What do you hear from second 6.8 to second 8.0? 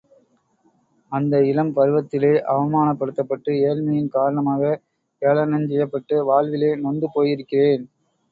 நொந்து போயிருக்கிறேன்.